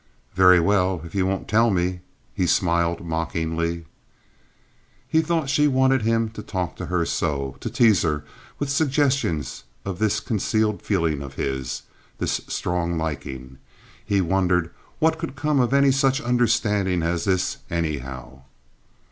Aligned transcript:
"Very 0.33 0.59
well, 0.59 1.03
if 1.05 1.13
you 1.13 1.27
won't 1.27 1.47
tell 1.47 1.69
me," 1.69 1.99
he 2.33 2.47
smiled, 2.47 3.05
mockingly. 3.05 3.85
He 5.07 5.21
thought 5.21 5.47
she 5.47 5.67
wanted 5.67 6.01
him 6.01 6.31
to 6.31 6.41
talk 6.41 6.75
to 6.77 6.87
her 6.87 7.05
so, 7.05 7.55
to 7.59 7.69
tease 7.69 8.01
her 8.01 8.25
with 8.57 8.71
suggestions 8.71 9.63
of 9.85 9.99
this 9.99 10.19
concealed 10.19 10.81
feeling 10.81 11.21
of 11.21 11.35
his—this 11.35 12.41
strong 12.47 12.97
liking. 12.97 13.59
He 14.03 14.21
wondered 14.21 14.71
what 14.97 15.19
could 15.19 15.35
come 15.35 15.59
of 15.59 15.71
any 15.71 15.91
such 15.91 16.19
understanding 16.19 17.03
as 17.03 17.25
this, 17.25 17.57
anyhow? 17.69 18.41